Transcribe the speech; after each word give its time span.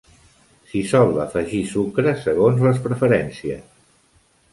S'hi 0.69 0.79
sol 0.91 1.19
afegir 1.25 1.59
sucre 1.73 2.13
segons 2.23 2.65
les 2.69 2.81
preferències. 2.87 3.69